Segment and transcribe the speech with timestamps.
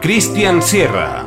[0.00, 1.26] Cristian Sierra.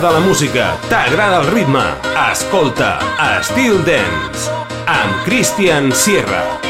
[0.00, 1.82] T'agrada la música, t'agrada el ritme.
[2.30, 2.94] Escolta
[3.44, 4.48] Still Dance
[4.88, 6.69] amb Christian Sierra.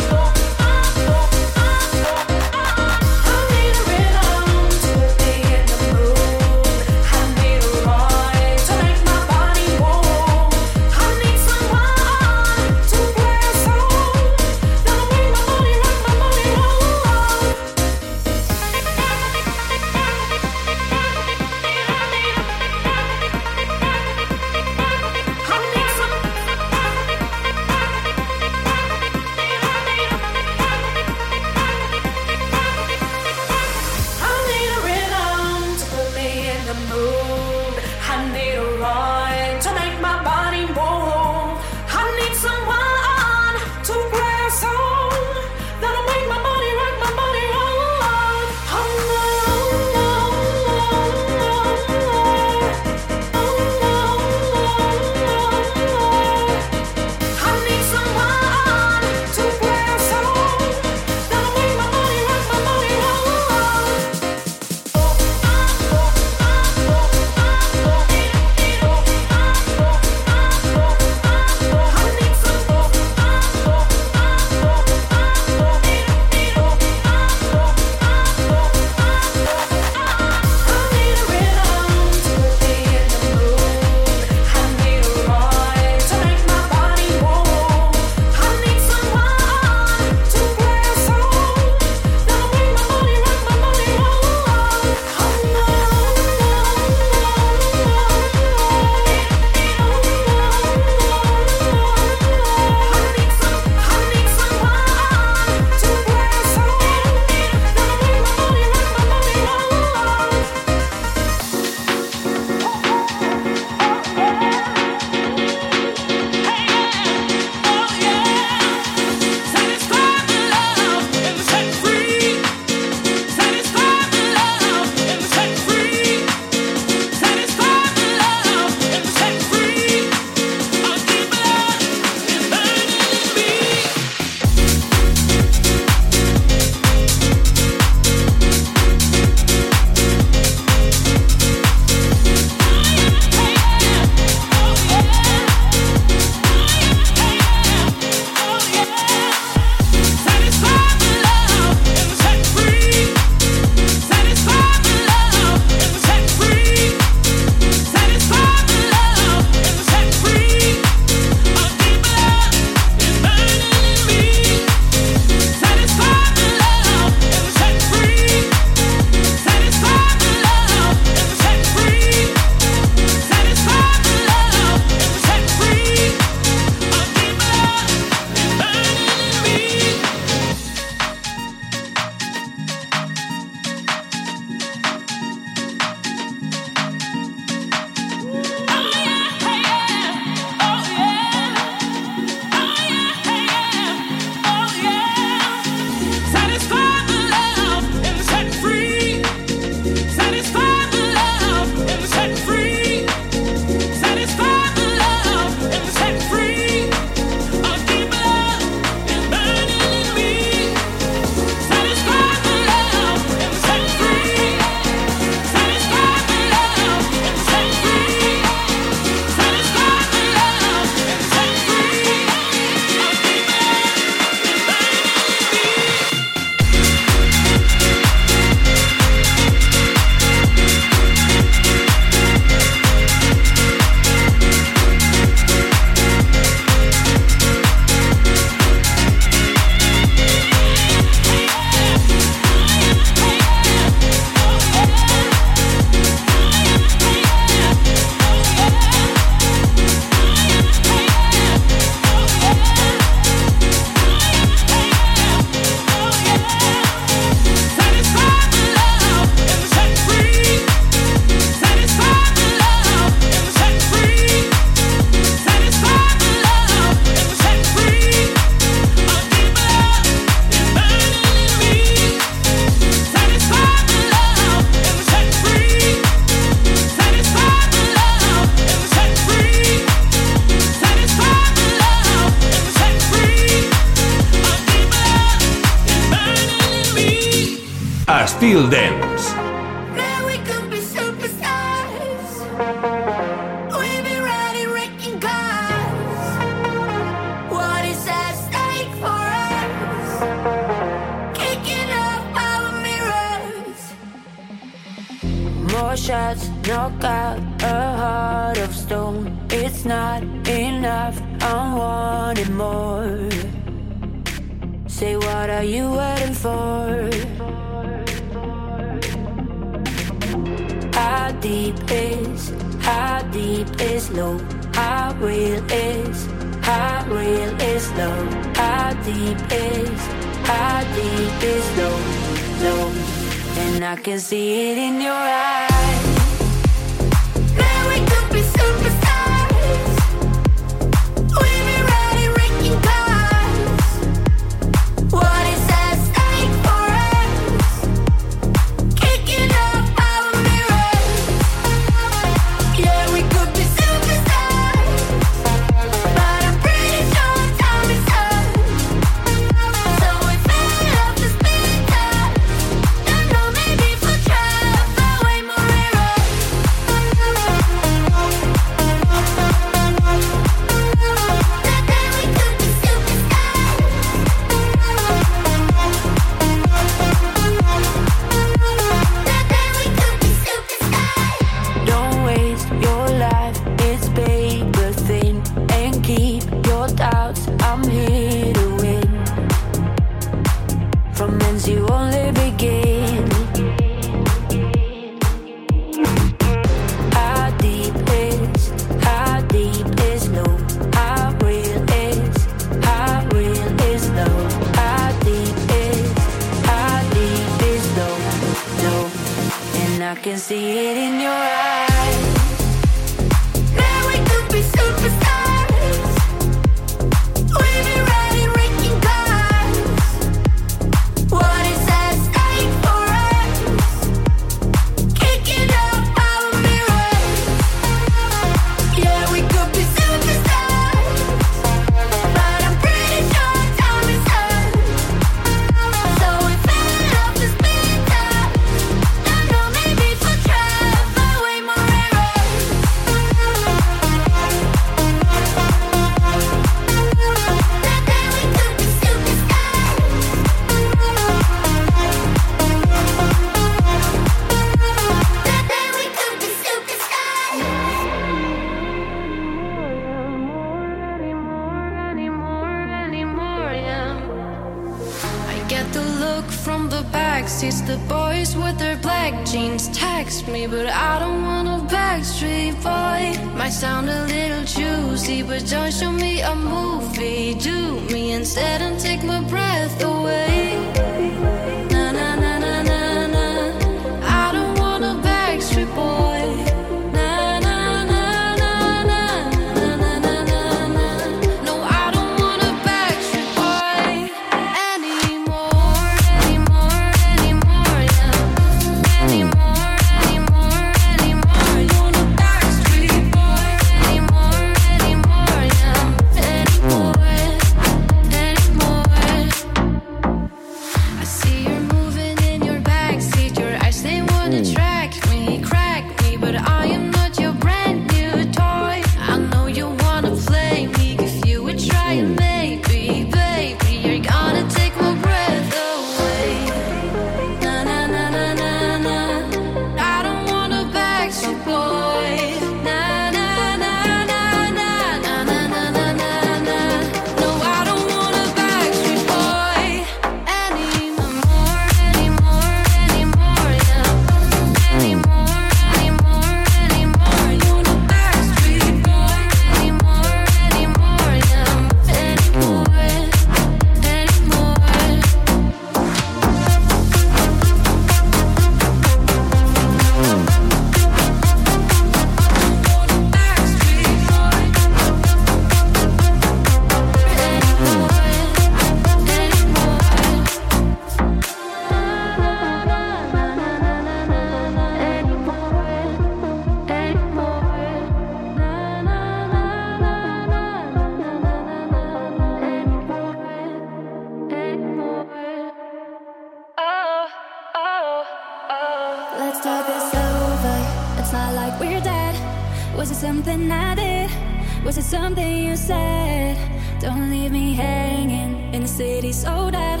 [597.16, 600.00] Don't leave me hanging in the city so dead.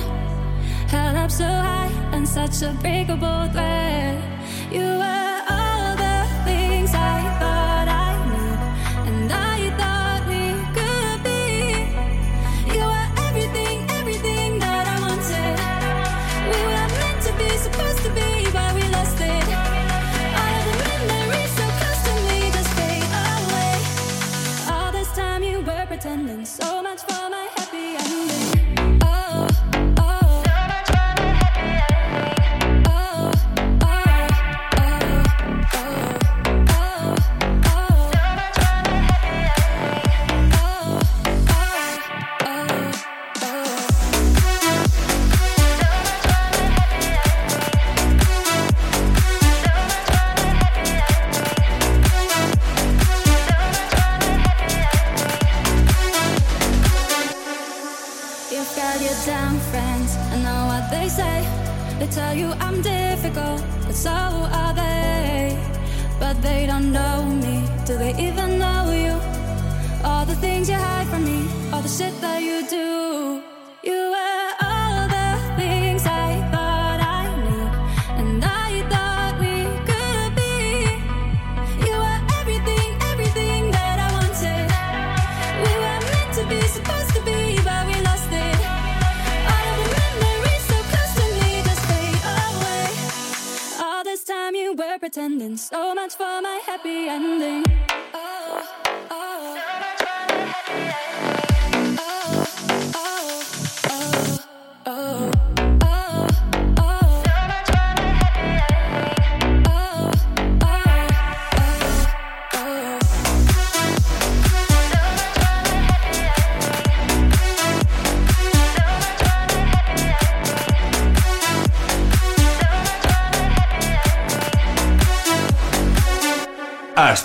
[0.90, 4.22] Held up so high and such a breakable thread.
[4.70, 5.35] You were.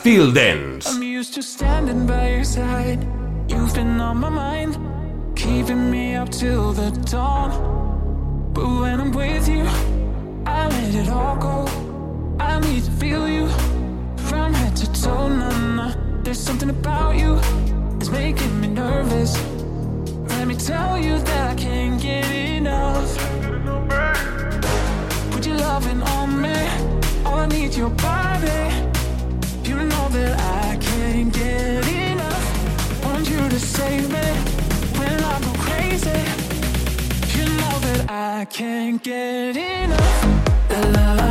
[0.04, 0.88] Field Dance.
[0.88, 3.08] I'm used to standing by your side.
[3.47, 4.80] You've been on my mind,
[5.36, 7.52] keeping me up till the dawn.
[8.52, 9.64] But when I'm with you,
[10.47, 11.68] I let it all go.
[12.39, 13.47] I need to feel you
[14.28, 15.30] from head to toe.
[15.30, 15.93] Nah, nah.
[16.24, 17.36] There's something about you
[17.99, 19.38] that's making me nervous.
[20.30, 23.18] Let me tell you that I can't get enough.
[25.30, 26.58] Put your loving on me.
[27.24, 28.91] All I need your body
[30.22, 33.04] till I can't get enough.
[33.06, 34.28] Want you to save me
[35.00, 36.20] when I go crazy.
[37.36, 40.20] You know that I can't get enough.
[40.70, 41.31] La, la, la.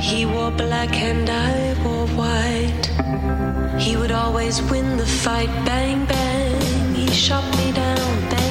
[0.00, 2.86] He wore black and I wore white.
[3.80, 5.50] He would always win the fight.
[5.64, 6.94] Bang, bang.
[6.94, 8.30] He shot me down.
[8.30, 8.41] Bang.